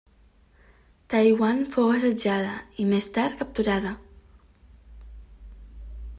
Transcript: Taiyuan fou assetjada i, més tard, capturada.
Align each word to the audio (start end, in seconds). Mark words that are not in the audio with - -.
Taiyuan 1.13 1.61
fou 1.75 1.91
assetjada 1.97 2.55
i, 2.85 2.87
més 2.95 3.11
tard, 3.19 3.37
capturada. 3.43 3.93